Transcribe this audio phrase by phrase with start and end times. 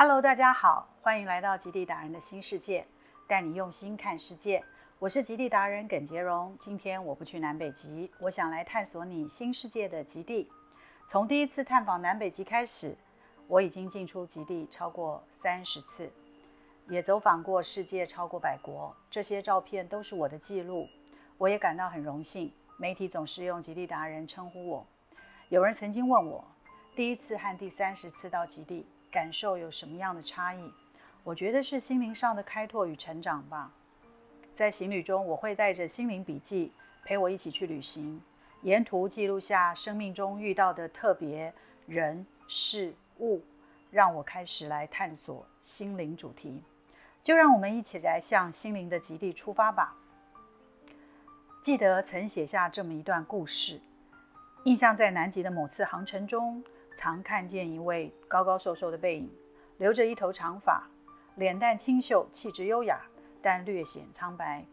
[0.00, 2.86] Hello，大家好，欢迎来到极地达人的新世界，
[3.26, 4.62] 带你用心看世界。
[5.00, 6.56] 我是极地达人耿杰荣。
[6.60, 10.48] 今天我不去南北极，我想来探索你新世界的极地。
[11.08, 12.96] 从第一次探访南北极开始，
[13.48, 16.08] 我已经进出极地超过三十次，
[16.86, 18.94] 也走访过世界超过百国。
[19.10, 20.86] 这些照片都是我的记录，
[21.38, 22.52] 我也感到很荣幸。
[22.76, 24.86] 媒体总是用极地达人称呼我。
[25.48, 26.44] 有人曾经问我，
[26.94, 28.86] 第一次和第三十次到极地。
[29.10, 30.72] 感受有什么样的差异？
[31.24, 33.70] 我觉得是心灵上的开拓与成长吧。
[34.54, 36.72] 在行旅中，我会带着心灵笔记
[37.04, 38.20] 陪我一起去旅行，
[38.62, 41.52] 沿途记录下生命中遇到的特别
[41.86, 43.42] 人事物，
[43.90, 46.62] 让我开始来探索心灵主题。
[47.22, 49.94] 就让我们一起来向心灵的极地出发吧。
[51.60, 53.80] 记得曾写下这么一段故事，
[54.64, 56.64] 印象在南极的某次航程中。
[56.98, 59.30] 常看见一位高高瘦瘦的背影，
[59.76, 60.82] 留着一头长发，
[61.36, 63.00] 脸蛋清秀，气质优雅，
[63.40, 64.64] 但略显苍白。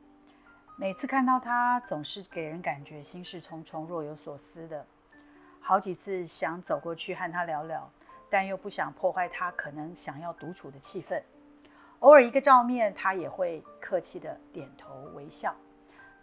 [0.76, 4.84] 每次看到他，总是给人感觉心事重重，若有所思的。
[5.60, 7.88] 好几次想走过去和他聊聊，
[8.28, 11.22] 但又不想破坏他可能想要独处的气氛。
[12.00, 15.54] 偶尔一个照面，他也会客气的点头微笑。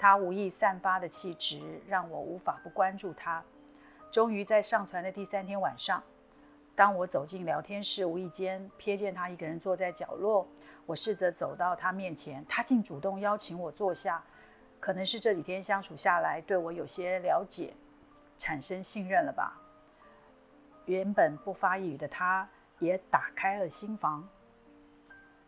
[0.01, 3.41] 他无意散发的气质，让我无法不关注他。
[4.13, 6.03] 终于在上船的第三天晚上，
[6.77, 10.47] 当我走进聊天室，无意间瞥见他一个人坐在角落。
[10.85, 14.23] 我试着走到他面前，他竟主动邀请我坐下。
[14.79, 17.73] 可能是这几天相处下来，对我有些了解，
[18.37, 19.59] 产生信任了吧。
[20.85, 22.47] 原本不发一语的他，
[22.81, 24.29] 也打开了心房。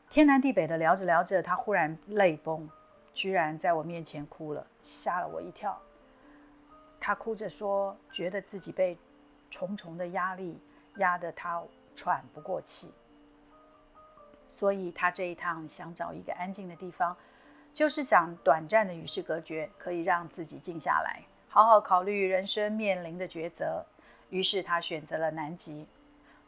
[0.08, 2.66] 天南地北的聊着聊着，他忽然泪崩，
[3.12, 5.78] 居然在我面前哭了，吓了我一跳。
[7.06, 8.97] 他哭着说：“觉得自己被
[9.50, 10.58] 重重的压力
[10.97, 11.62] 压得他
[11.94, 12.91] 喘不过气，
[14.48, 17.14] 所以他这一趟想找一个安静的地方，
[17.74, 23.84] 就是想短暂的与世隔绝，可以让自己静下来，好好考虑人生面临的抉择。
[24.30, 25.86] 于是他选择了南极。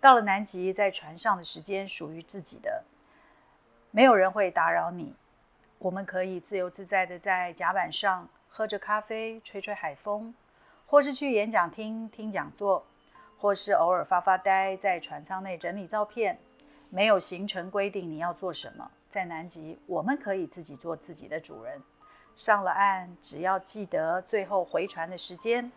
[0.01, 2.83] 到了南极，在船上的时间属于自己的，
[3.91, 5.15] 没有人会打扰你，
[5.81, 10.35] 我们可以自由自在的在甲板上喝着咖啡，吹吹海风。”
[10.87, 12.87] 或是去演讲厅听讲座，
[13.39, 16.39] 或是偶尔发发呆，在船舱内整理照片。
[16.89, 18.89] 没有行程规定你要做什么。
[19.11, 21.83] 在南极，我们可以自己做自己的主人。
[22.37, 25.73] 上了岸，只要记得最后回船的时间。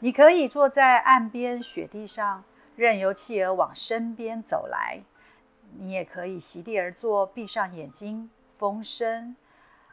[0.00, 2.42] 你可以坐在岸边雪地上，
[2.76, 5.00] 任由企鹅往身边走来。
[5.78, 9.36] 你也可以席地而坐，闭上眼睛，风声、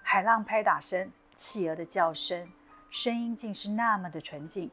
[0.01, 2.49] 海浪拍打声、企鹅的叫声。
[2.95, 4.71] 声音竟是那么的纯净，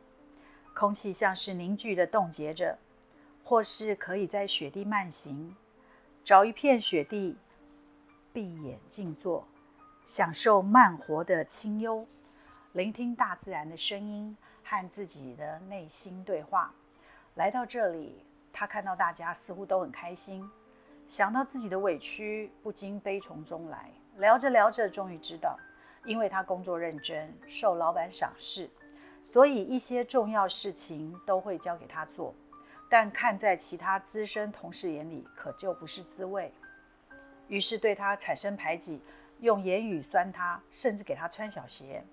[0.77, 2.79] 空气像是凝聚的冻结着，
[3.43, 5.57] 或是可以在雪地慢行，
[6.23, 7.37] 找一片雪地，
[8.33, 9.45] 闭眼静坐，
[10.05, 12.07] 享受慢活的清幽，
[12.75, 16.73] 聆听大自然的声音和自己的内心对话。
[17.35, 20.49] 来到这里，他看到大家似乎都很开心，
[21.09, 23.91] 想到自己的委屈，不禁悲从中来。
[24.19, 25.59] 聊着聊着，终于知道。
[26.05, 28.69] 因为他工作认真，受老板赏识，
[29.23, 32.35] 所以一些重要事情都会交给他做。
[32.89, 36.53] 但看在其他资深同事眼里，可就不是滋味。
[37.49, 39.01] 于是对他产生排挤，
[39.41, 42.05] 用言语酸他，甚至给他穿小鞋。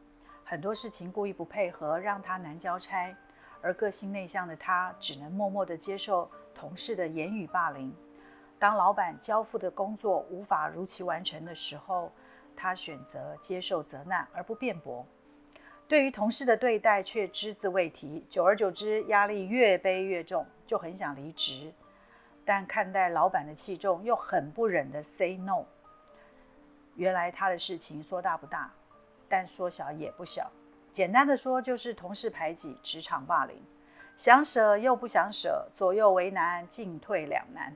[0.45, 3.15] 很多事情故意不配合，让他难交差。
[3.61, 7.93] 而个性内向的他，只能默默地接受同事的言语霸凌。
[8.57, 12.11] 当老板交付的工作无法如期完成的时候，
[12.59, 15.05] 他选择接受责难而不辩驳，
[15.87, 18.25] 对于同事的对待却只字未提。
[18.29, 21.71] 久而久之，压力越背越重，就很想离职。
[22.43, 25.63] 但看待老板的器重，又很不忍的 say no。
[26.95, 28.69] 原来他的事情说大不大，
[29.29, 30.51] 但说小也不小。
[30.91, 33.55] 简单的说，就是同事排挤、职场霸凌，
[34.17, 37.73] 想舍又不想舍，左右为难，进退两难。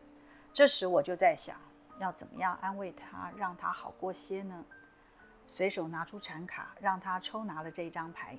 [0.52, 1.56] 这时我就在想。
[2.00, 4.66] 要怎么样安慰他，让他好过些呢？
[5.46, 8.38] 随手拿出产卡，让他抽拿了这张牌。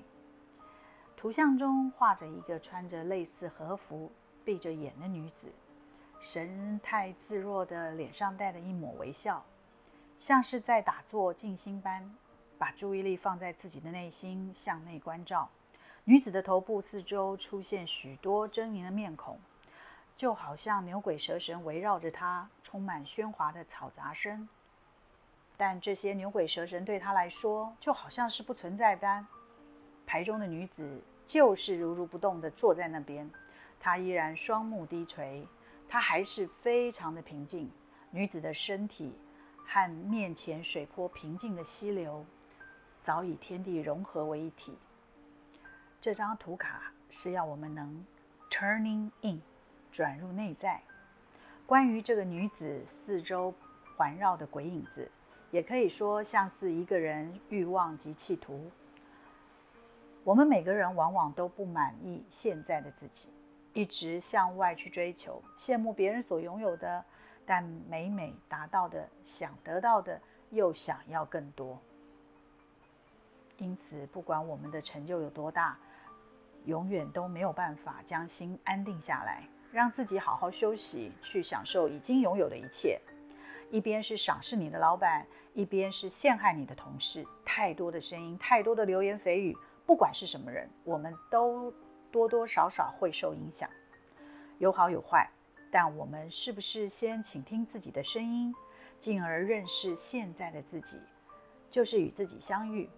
[1.15, 4.11] 图像中画着一个穿着类似和服、
[4.43, 5.47] 闭着眼的女子，
[6.19, 9.43] 神态自若的脸上带着一抹微笑，
[10.17, 12.15] 像是在打坐静心般，
[12.57, 15.49] 把注意力放在自己的内心，向内关照。
[16.03, 19.39] 女子的头部四周出现许多狰狞的面孔。
[20.15, 24.47] 就好像牛鬼蛇神围绕着他，充满喧哗的嘈杂声。
[25.57, 29.25] 但这些牛鬼蛇神对他来说，就好像是不存在般。
[30.05, 33.29] 牌中的女子就是如如不动地坐在那边，
[33.79, 35.47] 她依然双目低垂，
[35.87, 37.71] 她还是非常的平静。
[38.11, 39.13] 女子的身体
[39.65, 42.25] 和面前水波平静的溪流，
[43.01, 44.77] 早已天地融合为一体。
[45.99, 48.05] 这张图卡是要我们能
[48.49, 49.41] turning in，
[49.95, 50.81] 转入内在。
[51.65, 53.53] 关于这个女子四周
[53.95, 55.09] 环绕的鬼影子，
[55.51, 58.69] 也可以说像是一个人欲望及企图。
[60.25, 63.29] 我们每个人往往都不满意现在的自己，
[63.71, 67.05] 一直向外去追求，羡慕别人所拥有的，
[67.45, 71.79] 但每每达到的、想得到的，又想要更多。
[73.59, 75.77] 因此，不管我们的成就有多大，
[76.65, 82.97] 永远都没有办法将心安定下来，让自己好好休息，去享受已经拥有的一切。
[83.69, 89.53] 一边是赏识你的老板，一边是陷害你的同事，太多的声音，太多的流言蜚语，
[89.85, 91.73] 不管是什么人，我们都
[92.09, 93.69] 多多少少会受影响，
[94.59, 95.29] 有好有坏。
[95.69, 98.55] 但我们是不是先倾听自己的声音，
[98.97, 100.97] 进而认识现在的自己，
[101.69, 102.89] 就是与自己相遇？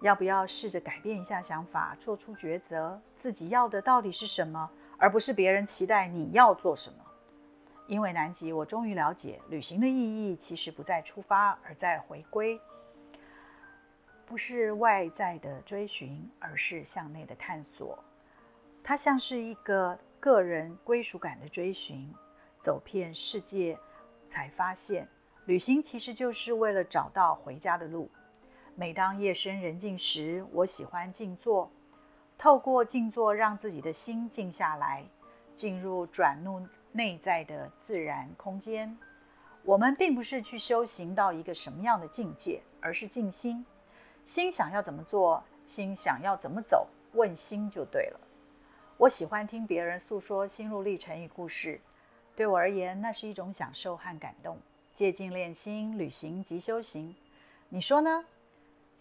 [0.00, 3.00] 要不要试着改变一下想法，做出抉择？
[3.16, 6.98] 自己要的到底是什么，而不是别人期待你要做什么？
[7.86, 9.92] 因为南极，我终于了解，旅行的意
[10.30, 12.60] 义其实不在出发，而在回归。
[14.26, 17.96] 不是外在的追寻，而是向内的探索。
[18.82, 22.12] 它像是一个个人归属感的追寻，
[22.58, 23.78] 走遍世界，
[24.24, 25.06] 才发现，
[25.44, 28.10] 旅行其实就是为了找到回家的路。
[28.74, 31.70] 每当夜深人静时，我喜欢静坐，
[32.38, 35.04] 透过静坐让自己的心静下来，
[35.54, 36.60] 进入转入
[36.92, 38.96] 内在的自然空间。
[39.64, 43.64] 我们并不是去修行到一个什么样的境界，而是静心。
[44.24, 48.20] 心想要怎么做，心想要怎么走，问心就对了。
[48.98, 51.80] 我喜欢听别人诉说心路历程与故事，
[52.34, 54.58] 对我而言，那是一种享受和感动。
[54.92, 57.14] 借静练心，旅行即修行。
[57.68, 58.24] 你说呢？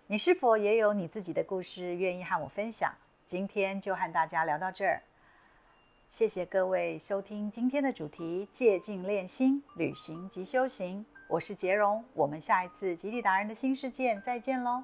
[0.08, 2.94] 你是否也有你自己的故事愿意和我分享？
[3.26, 5.02] 今天就和大家聊到这儿，
[6.10, 11.04] 谢谢各位收听今天的主题：借镜练心，旅行及修行。
[11.28, 14.84] 我是杰荣，我们下一次极地达人的新世界再见喽。